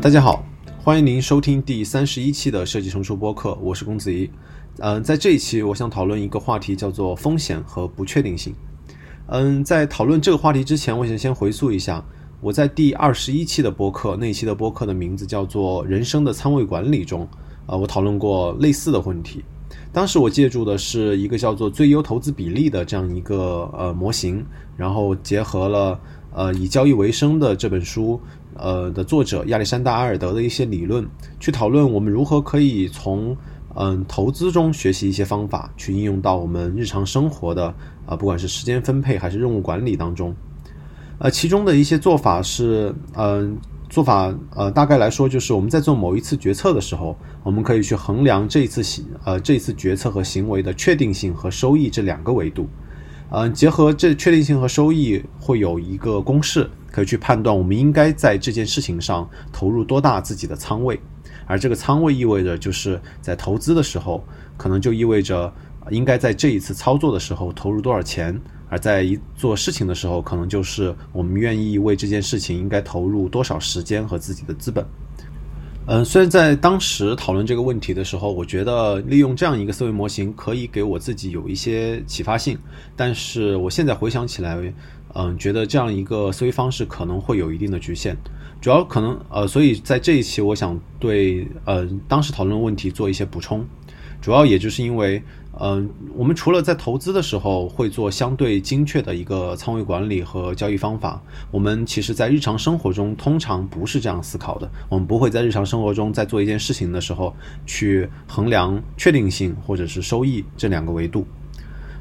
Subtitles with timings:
[0.00, 0.44] 大家好，
[0.82, 4.30] 欢迎您收听第三十一期的设计成熟播客，我是公子怡。
[4.78, 8.54] 嗯，在这一期，我想讨论一个话题，叫做风险和不确定性。
[9.28, 12.04] 嗯，在讨论这个话题之前，我想先回溯一下
[12.42, 17.26] 我在第二十一期的播客，那一期的播客的名字叫做《人生的仓位管理》中，
[17.64, 19.42] 啊，我讨论过类似的问题。
[19.92, 24.44] 当时我借助的是一个叫做最优投资比例的这样一个呃模型，
[24.76, 25.98] 然后结合了
[26.34, 28.20] 呃以交易为生的这本书
[28.58, 31.06] 呃的作者亚历山大阿尔德的一些理论，
[31.38, 33.36] 去讨论我们如何可以从
[33.74, 37.74] 嗯投资中学习一些方法，去应用到我们日常生活的
[38.06, 40.34] 啊不管是时间分配还是任务管理当中，
[41.18, 43.56] 呃其中的一些做法是嗯。
[43.88, 52.66] 做法呃，大概来说就是我们在做某一次决策的时候，我们可以去衡量这一次行呃这一次决策和行为的确定性和收益这两个维度，
[53.30, 61.00] 嗯，结合这确定性和收益，会有一个公式可以去判断我们应该在这件事情上投入多大自己的仓位，
[61.46, 64.24] 而这个仓位意味着就是在投资的时候，
[64.56, 65.52] 可能就意味着
[65.90, 68.40] 应该在这一次操作的时候投入多少钱。
[68.68, 74.84] 而在一做事情的时候，可能就是我们愿意为这件事情应该投入多少时间和自己的资本。
[75.88, 82.58] 嗯，虽然在当时讨论这个问题的时候，我觉得利用这样一个思维模型可以给我自己有一些启发性，
[82.96, 84.58] 但是我现在回想起来，
[85.14, 88.16] 嗯，觉得这样一个思维方式可能会有一定的局限。
[88.60, 93.64] 主要可能呃，所以在这一期，我想对呃当时讨论问题做一些补充。
[94.26, 95.22] 主要也就是因为。
[95.58, 104.70] 嗯，我们除了在投资的时候会做相对精确的一个仓位管理和交易方法，我们其实在日常生活中通常不是这样思考的。
[104.90, 111.26] 我们不会在日常生活中在做一件事情的时候去衡量确定性或者是收益这两个维度，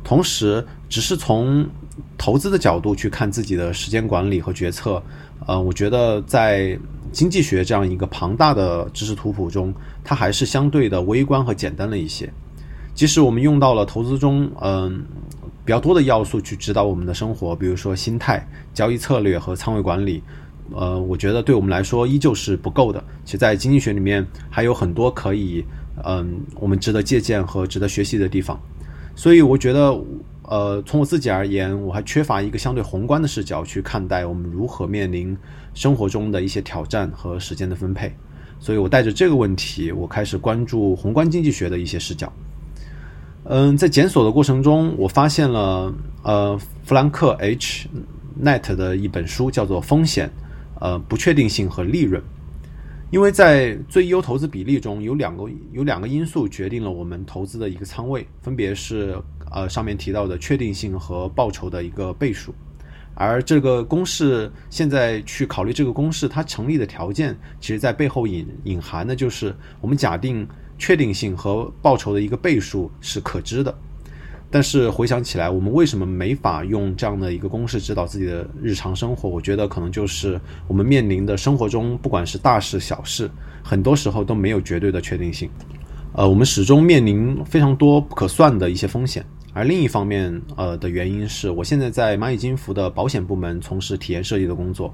[0.04, 1.66] 同时只是从
[2.18, 5.02] 投资的角度去看自己的时间管理和决策。
[5.48, 6.78] 呃，我觉得在
[7.16, 12.30] 经济学这样一个庞大的知识图谱中，它还是相对的微观和简单了一些。
[12.94, 15.02] 即使我们用到了投资中，嗯，
[15.64, 20.22] 比较多的要素去指导我们的生活，比如说心态、交易策略和仓位管理，
[20.74, 23.02] 呃，我觉得对我们来说依旧是不够的。
[23.24, 25.64] 其实，在经济学里面还有很多可以，
[26.04, 28.60] 嗯，我们值得借鉴和值得学习的地方。
[29.16, 29.98] 所以，我觉得，
[30.44, 35.36] 呃，从我自己而言，我还缺乏一个相对宏观的视角去看待我们如何面临
[35.76, 38.12] 生活中的一些挑战和时间的分配。
[38.60, 42.34] 所以我带着这个问题，我开始关注宏观经济学的一些视角。
[43.44, 45.94] 嗯，在检索的过程中，我发现了
[46.24, 47.88] 呃，弗兰克 H.
[48.44, 50.32] Net 的一本书，叫做《风险、
[50.80, 52.20] 呃不确定性和利润》。
[53.12, 59.16] 因为在最优投资比例中有两个有两个因素决定了我们投资的一个仓位，分别是
[59.52, 62.54] 呃上面提到的确定性和报酬的一个倍数。
[63.16, 70.48] 而这个公式现在去考虑这个公式它成立的条件，其实在背后隐隐含的就是我们假定。
[70.78, 73.74] 确定性和报酬的一个倍数是可知的，
[74.52, 79.30] 但是回想起来，我们为什么没法用这样的一个公式指导自己的日常生活？
[79.30, 80.38] 我觉得可能就是
[80.68, 83.32] 我们面临的生活中，不管是大事小事，
[83.64, 85.50] 很多时候都没有绝对的确定性。
[86.12, 89.26] 呃，我们始终面临非常多不可算的一些风险。
[89.56, 94.94] 而另一方面，呃的原因是我现在在蚂蚁金服的保险部门从事体验设计的工作。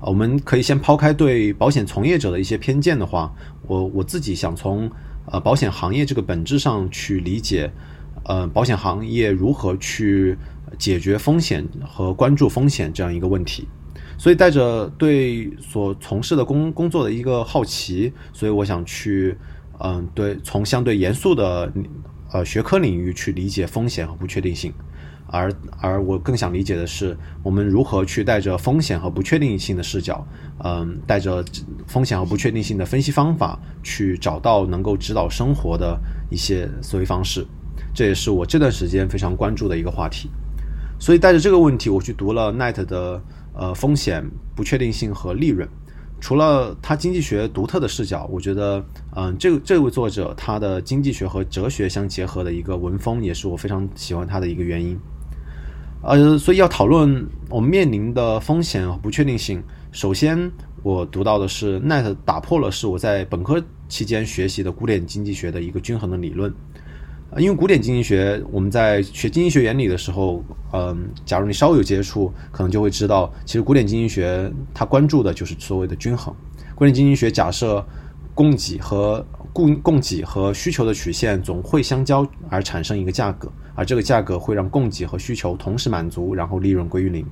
[0.00, 3.32] 我们可以先抛开对保险从业者的一些偏见的话，
[3.68, 4.90] 我我自己想从。
[5.30, 7.70] 呃，保险行业这个本质上去理解，
[8.24, 10.34] 呃，保险行业如何去
[10.78, 13.68] 解决风险和关注风险这样一个问题，
[14.16, 19.36] 所以带着对所从事的工工作的一个好奇，所以我想去，
[19.80, 21.70] 嗯，对，从相对严肃的
[22.32, 24.72] 呃学科领域去理解风险和不确定性。
[25.30, 30.26] 而而我更想理解的是，我们如何去带着风险和不确定性的视角，
[30.64, 31.44] 嗯，带着
[31.86, 36.00] 风险和不确定性的分析方法，去找到能够指导生活的
[36.30, 37.46] 一些思维方式。
[37.92, 40.30] 这也是我这段时间非常关注的一个话题。
[40.98, 43.22] 所以带着这个问题，我去读了 Net 的
[43.52, 44.24] 呃风险、
[44.56, 45.68] 不确定性和利润。
[46.20, 48.84] 除了他经济学独特的视角，我觉得，
[49.20, 54.96] 嗯，这这位作者他的经济学和哲学相结合的一个文风，也是我非常喜欢他的一个原因。
[56.02, 59.60] 呃，所以要讨论我们面临的风险和不确定性。
[59.90, 60.52] 首先，
[60.84, 66.54] 我读到的是 Net 打破了是我在本科期间学习的古典经济学的一个均衡的理论。
[67.38, 76.32] 因为古典经济学，我们在学经济学原理的时候，嗯，假如你稍有接触，可能就会知道，其实古典经济学它关注的就是所谓的均衡。
[76.76, 77.84] 古典经济学假设
[78.38, 83.50] 供给和供供给和需求的曲线总会相交而产生一个价格。
[83.74, 87.26] 而这个价格会让供给和需求同时满足，然后利润归于零。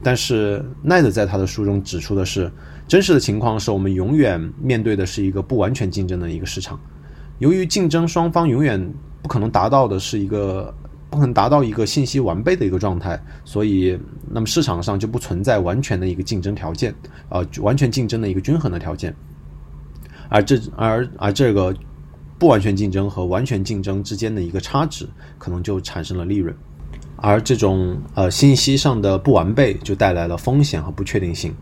[0.00, 2.48] 但是奈德在他的书中指出的是，
[2.86, 6.78] 真实的情况是我们永远面对的是一个不完全竞争的一个市场。
[7.40, 10.72] 由于竞争双方永远不可能达到的是一个
[11.10, 13.98] 不可能达到一个信息完备的一个状态，所以
[14.30, 16.94] 那么市场上就不存在完全的一个竞争条件，
[17.28, 19.12] 呃，完全竞争的一个均衡的条件。
[20.28, 21.74] 而这而而这个
[22.38, 25.08] 不完全竞争和完全竞争之间的一个差值，
[25.38, 26.54] 可能就产生了利润。
[27.16, 31.52] 而这种呃信息上的不完备，就带来了风险和不确定性。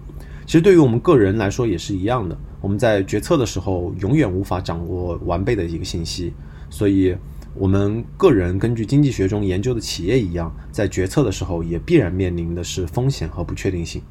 [0.45, 2.37] 其实对于我们个人来说也是一样的。
[2.61, 6.33] 我们在决策的时候，永远无法掌握完备的一个信息，
[6.69, 7.17] 所以
[7.55, 14.03] 我们个人根据经济学中研究的企业一样，在决策的时候也必然面临的是风险和不确定性。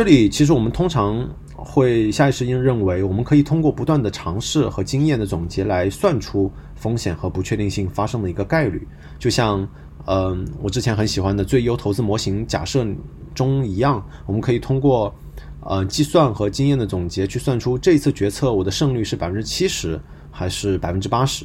[0.00, 8.88] 这里其实我们通常会下意识认认为，我们可以通过不断的尝试和经验的总结来算出风险和不确定性发生的一个概率，
[9.18, 9.68] 就像。
[10.06, 12.86] 嗯，我之前很喜欢的最优投资模型假设
[13.34, 15.14] 中一样，我们可以通过
[15.60, 20.00] 呃计算和经验的总结去算出这一次决策我的胜率是百分之七十
[20.30, 21.44] 还是百分之八十。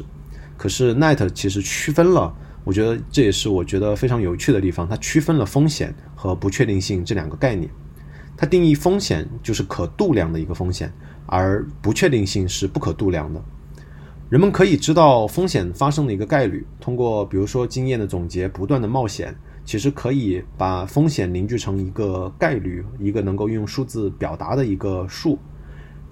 [0.55, 7.69] 可是 Net 其实区分了，我觉得这也是我觉得非常有趣的地方，它区分了风险和不确定性这两个概念。
[8.37, 10.91] 它定义风险就是可度量的一个风险，
[11.25, 13.41] 而不确定性是不可度量的。
[14.29, 19.33] 人们可以知道风险发生的一个概率，通过比如说经验的总结，不断的冒险，
[19.63, 25.37] 其实可以把风险凝聚成一个概率，一个能够用数字表达的一个数。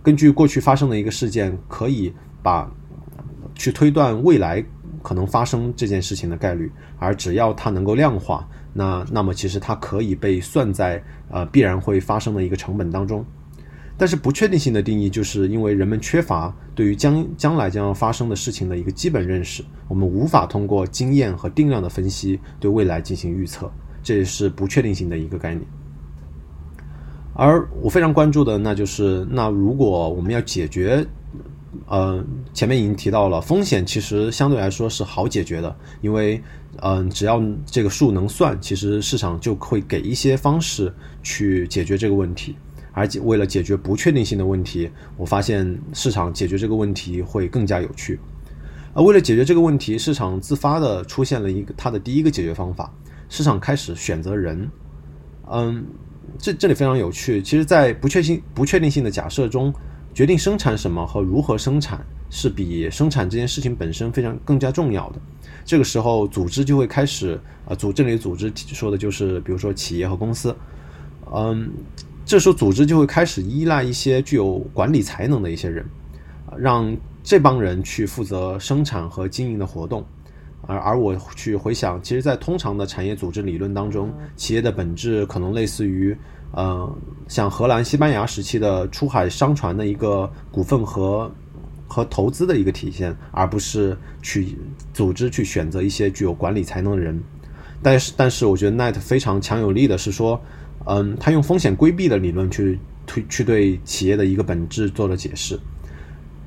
[0.03, 2.71] 根据过去发生的一个事件，可以把
[3.55, 4.63] 去推断未来
[5.01, 13.25] 可能发生这件事情的概率，而只要它能够量化，那那么其实它可以被算在呃必然会发生的一个成本当中。
[13.95, 23.71] 但是不确定性的定义，就是因为人们缺乏对于将将来将要发生的事情的一个基本认识，我们无法通过经验和定量的分析对未来进行预测，
[24.01, 25.63] 这也是不确定性的一个概念。
[27.35, 31.05] 而我非常关注的，那就是那如果我们要解决，
[31.87, 36.41] 呃，前面已经提到了风险，其实相对来说是好解决的，因为
[36.81, 42.55] 嗯，只要这个数能算，其实市场就会给一些方式去解决这个问题。
[42.95, 48.19] 而且为了解决不确定性的问题，我发现市场解决这个问题会更加有趣。
[48.93, 52.93] 而为了解决这个问题，市场自发的出现了一个它的第一个解决方法，
[53.29, 54.69] 市场开始选择人。
[55.51, 55.83] 嗯，
[56.37, 57.41] 这这里非常有趣。
[57.41, 59.73] 其实，在不确定不确定性的假设中，
[60.13, 65.19] 决定生产什么和如何生产是比生产这件事情本身非常更加重要的。
[65.65, 70.55] 这个时候，组织就会开始啊，组这里组织说的就是，比如说企业和公司，
[71.33, 71.71] 嗯。
[72.25, 75.85] 这时候，组织就会开始依赖一些具有管理才能的一些人，
[76.57, 80.05] 让这帮人去负责生产和经营的活动。
[80.65, 86.17] 而而我去回想，其实，在通常的产业组织理论当中，企业的本质可能类似于，
[86.51, 86.95] 呃，
[87.27, 91.31] 像荷兰、西班牙时期的出海商船的一个股份和
[91.87, 94.57] 和投资的一个体现，而不是去
[94.93, 97.21] 组织去选择一些具有管理才能的人。
[97.81, 100.41] 但是，但是，我觉得 Net 非常强有力的是说。
[100.85, 105.57] 嗯，他用风险规避的理论去推去对企业的一个本质做了解释。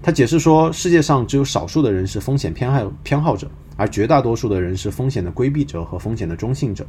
[0.03, 6.87] 他解释说，世界上只有少数的人是风险偏好偏好者，而绝大多数的人是风险的规避者和风险的中性者。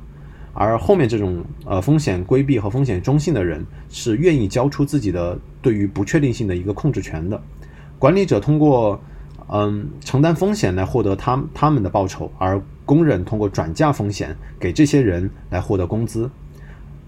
[0.54, 7.40] 而后面这种呃风险规避和风险中性的人，是愿意交出自己的对于不确定性的一个控制权的。
[8.00, 9.00] 管理者通过
[9.50, 16.28] 嗯承担风险来获得他他们的报酬，而工人通过转嫁风险给这些人来获得工资。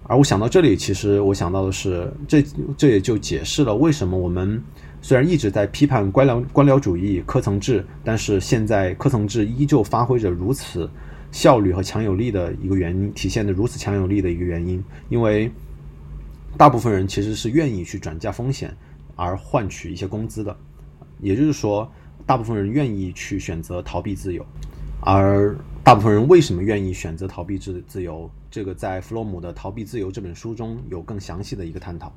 [0.04, 2.44] 而我想到这里，其实我想到的是，这
[2.76, 4.62] 这也就解释了为什么我们
[5.02, 10.88] 虽然一直在批判官僚官僚主义、科层制，但是现在科层制依旧发挥着如此
[11.32, 15.50] 效率和强有力的一个原因，体现的如此强有力的一个原因，因为
[16.56, 18.76] 大部分人其实是愿意去转嫁风险
[19.16, 20.54] 而换取一些工资的，
[21.20, 21.90] 也就是说，
[22.26, 24.44] 大部分人愿意去选择逃避自由，
[25.00, 28.30] 而大部分人为什么愿意选择逃避自自由？
[28.50, 32.12] 这个在弗洛姆的《逃避自由》这本书中有更详细的一个探讨。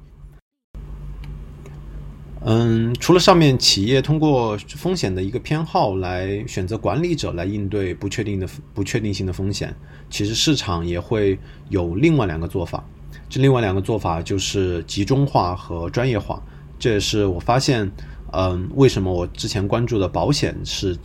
[2.46, 9.74] 嗯，除了上面企业通过风险的一个偏好来选择管理者来应对不确定的不确定性的风险，
[10.10, 12.84] 其实市场也会有另外两个做法。
[13.30, 16.42] 这另外两个做法就是集中化和专业化。
[16.78, 17.90] 这也是我发现，
[18.34, 20.98] 嗯，为什么我之前关注的保险是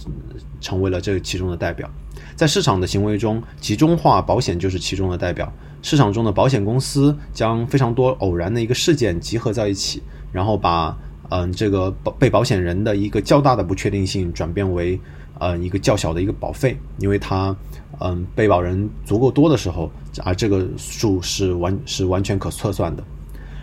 [0.61, 1.89] 成为了这其中的代表。
[2.35, 5.53] 在市场的行为中，集中化保险就是其中的代表。
[5.83, 10.03] 市场中的保险公司将非常多偶然的一个事件集合在一起，
[10.33, 10.99] 然后把
[11.31, 14.99] 嗯这个保被保险人的一个较大的不确定性转变为
[15.39, 17.55] 呃一个较小的一个保费，因为它
[18.01, 19.91] 嗯被保人足够多的时候，
[20.25, 23.05] 而这个数是完是完全可测算的。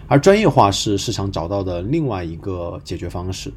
[0.08, 3.52] 而专业化是市场找到的另外一个解决方式。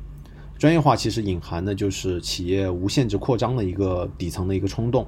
[0.58, 5.06] 专业化其实隐含的就是企业无限制扩张的一个底层的一个冲动。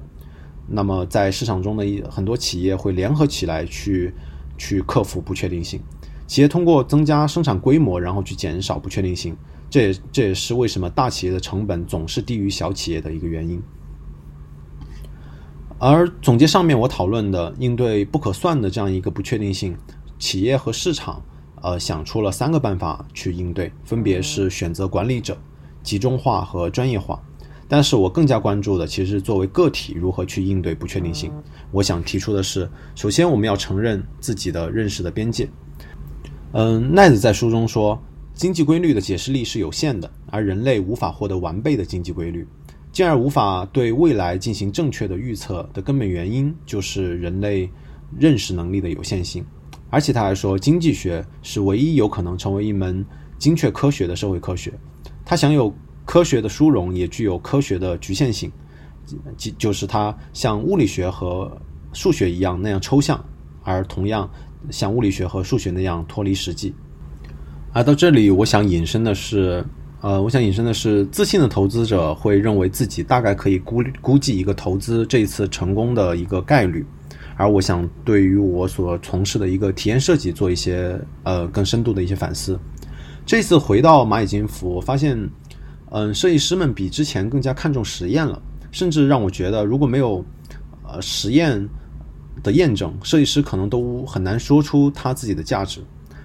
[0.67, 4.13] 那么在市场中的一很多企业会联合起来去
[4.57, 5.81] 去克服不确定性。
[6.31, 9.35] 企业通过增加生产规模，然后去减少不确定性。
[9.69, 13.61] 这也这也是为什么大企业的成本总是低于小企业的一个原因。
[15.77, 19.75] 而总结上面我讨论的应对不可算的这样一个不确定性，
[20.17, 21.21] 企业和市场。
[21.63, 25.37] 呃，想出了三个办法去应对，分别是选择管理者、
[25.83, 27.21] 集中化和专业化。
[27.67, 31.29] 但是我更加关注的，其实作为个体如何去应对不确定性。
[31.71, 35.49] 我想提出的是，首先我们要承认自己的认识的边界。
[36.53, 37.97] 嗯，奈子在书中说，
[38.33, 42.45] 经济规律的解释力是有限的，而人类无法获得完备的经济规律，
[42.91, 47.69] 进而无法对未来进行正确的预测的根本原因，就是人类
[48.17, 49.45] 认识能力的有限性。
[49.89, 53.05] 而且他还说，经济学是唯一有可能成为一门
[53.37, 54.73] 精确科学的社会科学。
[55.23, 58.51] 它享有科学的殊荣，也具有科学的局限性，
[59.37, 61.49] 即就是它像物理学和
[61.93, 63.23] 数学一样那样抽象，
[63.63, 64.29] 而同样
[64.69, 66.73] 像物理学和数学那样脱离实际。
[67.73, 69.65] 而到这里，我想引申的是，
[70.01, 76.85] 呃，我想引申的是，自信的投资者会认为自己大概可以估估计一个投资这一次成功的一个概率。
[77.37, 82.59] 而我想对于我所从事的一个体验设计做一些呃更深度的一些反思。
[83.25, 85.17] 这次回到蚂蚁金服，我发现，
[85.91, 88.39] 嗯，设计师们比之前更加看重实验了，
[88.71, 90.23] 甚至让我觉得，如果没有
[90.83, 91.67] 呃实验
[92.43, 95.81] 的验证，设计师可能都很难说出他自己的价值。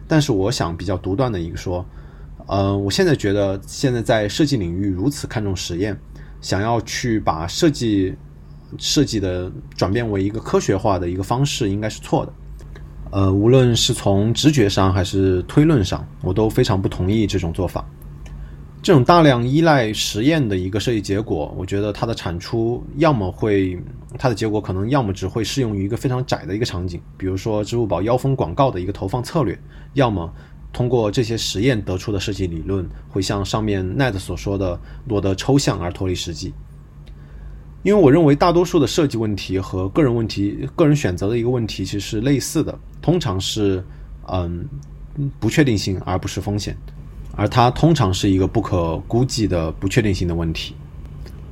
[0.06, 1.84] 但是我想比较独断的一个说，
[2.46, 5.98] 呃，我现在觉得现在在设计领域如此看重实验，
[6.40, 8.14] 想要去把设计。
[8.78, 12.32] 设计的转变为一个科学化的一个方式应该是错的，
[13.12, 17.88] 呃，无论是从直觉上还是推论上，我都非常不同意这种做法。
[18.86, 23.76] 这种大量依赖实验的一个设计结果，我觉得它的产出要么会，
[24.16, 29.58] 它的结果可能要么只会适用于一个非常窄的一个场景，比如说支付宝腰封广告的一个投放策略，
[29.94, 30.32] 要么
[30.72, 34.78] 通过这些实验得出的设计理论会像上面 Net 所说的
[35.08, 36.54] 落得抽象而脱离实际。
[37.82, 43.84] 因为我认为大多数的设计问题和个人问题、个人选择的一个问题其实是类似的，通常是
[44.28, 44.64] 嗯
[45.40, 46.76] 不确定性而不是风险，
[47.36, 50.74] 而它通常是一个不可估计的不确定性的问题。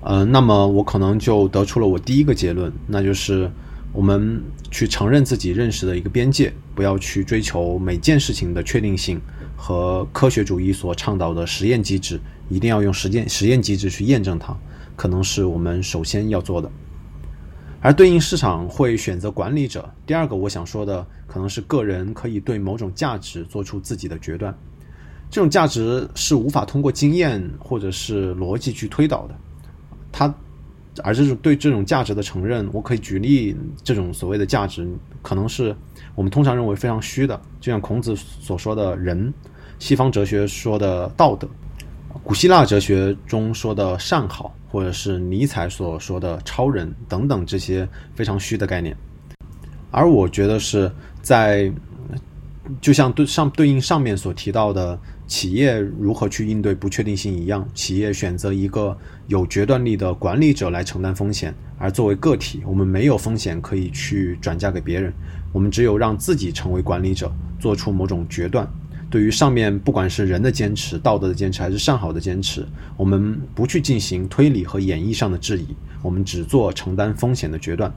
[0.03, 3.51] 嗯，那么我可能就得出了我第一个结论，那就是
[3.93, 9.21] 我们去承认自己认识的一个边界，不要去追求每件事情的确定性
[9.57, 14.57] 和科学主义所倡导的实验机制，一定要用实践实验机制去验证它。
[14.97, 16.71] 可能是我们首先要做的，
[17.81, 19.93] 而对应市场会选择管理者。
[20.07, 24.55] 第二个我想说的，可能是个人可以对某种价值做出自己的决断，
[25.35, 29.35] 这种价值是无法通过经验或者是逻辑去推导的。
[30.13, 30.33] 它，
[31.03, 34.89] 而这种对这种价值的承认，我可以举例，这种所谓的价值，
[35.23, 35.75] 可能是
[36.15, 39.35] 我们通常认为非常虚的，就像孔子所说的仁，
[39.81, 41.49] 西方哲学说的道德。
[42.23, 48.97] 古希腊哲学中说的善好，或者是尼采所说的超人等等这些非常虚的概念，
[49.91, 50.89] 而我觉得是
[51.23, 51.69] 在，
[52.81, 65.13] 就像对上对应上面所提到的企业如何去应对不确定性一样，企业选择一个有决断力的管理者来承担风险，而作为个体，我们没有风险可以去转嫁给别人，
[65.53, 68.69] 我们只有让自己成为管理者，做出某种决断。
[69.11, 72.67] 对于上面不管是人的坚持、道德的坚持，还是善好的坚持，
[72.97, 75.67] 我们不去进行推理和演绎上的质疑，
[76.03, 77.93] 我们只做承担风险的决断。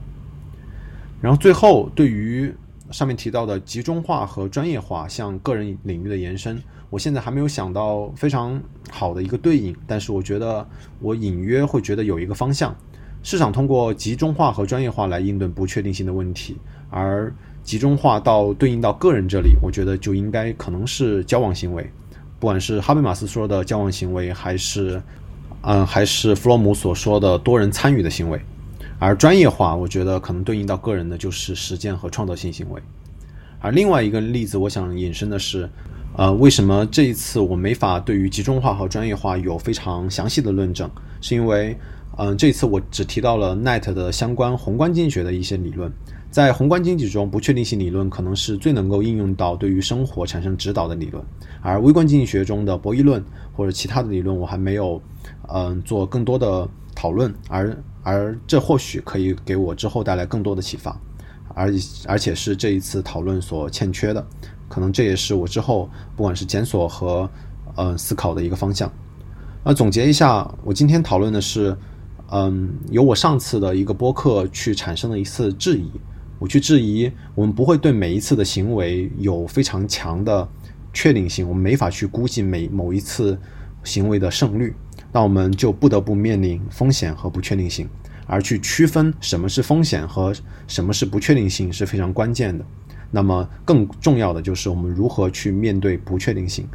[1.20, 2.54] 然后最后，对于
[2.90, 10.66] 上面提到的集中化和专业化向个人领域的延伸，我现在还没有想到非常好的一个对应，但是我觉得
[11.00, 12.74] 我隐约会觉得有一个方向：
[13.22, 16.56] 市场通过集中化和专业化来应对不确定性的问题，
[16.90, 17.32] 而。
[17.64, 21.82] 集中化到对应到个人这里，我觉得就应该可能是交往行为，
[22.40, 25.02] 不管是哈贝马斯说的交往行为，还是，
[25.60, 28.40] 嗯，还是弗洛姆所说的多人参与的行为。
[28.98, 32.82] 而专业化，我觉得可能对应到个人的就是实践和创造性行为。
[33.60, 35.68] 而另外一个例子，我想引申的是，
[36.16, 40.90] 呃，为什么这一次我没法对于集中化和专业化有非常详细的论证？
[41.20, 41.76] 是因为，
[42.16, 45.92] 嗯，这次我只提到了 Net 的相关宏观经济学的一些理论。
[46.30, 51.24] 在宏观经济中，不确定性理论可能是最能够应用到对于生活产生指导的理论，
[51.62, 55.00] 而微观经济学中的博弈论或者其他的理论，我还没有
[55.48, 60.98] 嗯做更多的讨论，而而这或许可以给我之后带来更多的启发，
[61.54, 61.72] 而
[62.06, 64.26] 而且是这一次讨论所欠缺的，
[64.68, 67.28] 可能这也是我之后不管是检索和
[67.76, 68.90] 呃思考的一个方向。
[69.64, 71.76] 那总结一下，我今天讨论的是，
[72.30, 75.90] 嗯，由我上次的一个播客去产生的一次质疑，
[76.38, 80.48] 我去质疑我们不会对每一次的行为有非常强的
[80.94, 83.38] 确定性，我们没法去估计每某一次
[83.84, 84.74] 行为的胜率，
[85.12, 87.88] 那我们就不得不面临风险和不确定性，
[88.26, 90.34] 而去区分什么是风险和
[90.66, 92.64] 什么是不确定性是非常关键的。
[93.10, 96.68] 那么更重要的就是我们如何去面对不确定性。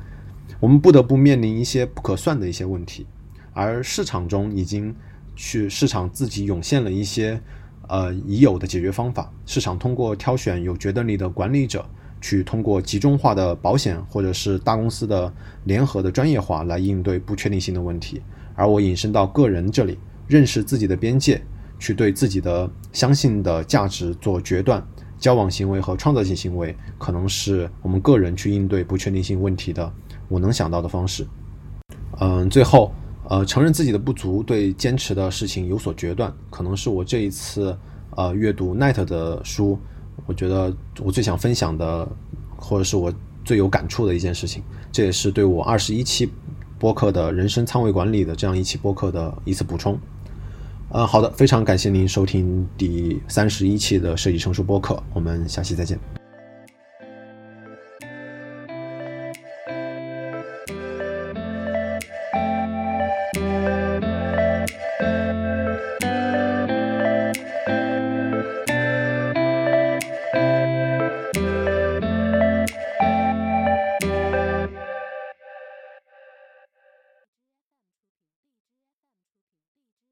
[0.60, 3.06] 我们不得不面临一些不可算的一些问题，
[3.54, 4.96] 而市场中已经
[5.36, 7.40] 去市场自己涌现了一些
[7.88, 9.32] 呃已有的解决方法。
[9.46, 11.86] 市场通过挑选有决断力的管理者，
[12.24, 15.32] 去通过集中化的保险或者是大公司的
[15.66, 18.22] 联合的专业化来应对不确定性的问题。
[18.56, 21.42] 而我引申到个人这里，认识自己的边界，
[21.78, 24.82] 去对自己的相信的价值做决断。
[25.20, 29.92] 交往行为和创造性行为，可能是我们个人去应对不确定性问题的。
[30.28, 31.26] 我能想到的方式，
[32.20, 32.92] 嗯，最后，
[33.30, 37.78] 呃，承认自己的不足，对坚持的事情有所决断，可能是我这一次
[38.18, 39.80] 呃阅读 Night 的书，
[40.26, 42.08] 我觉得我最想分享的，
[42.56, 44.64] 或者是我最有感触的一件事情。
[44.92, 46.30] 这也是对我二十一期
[46.80, 50.00] 播客的人生仓位管理的这样一期播客的一次补充。
[50.90, 56.23] 呃，好的，非常感谢您收听第三十一期的设计成熟播客，我们下期再见。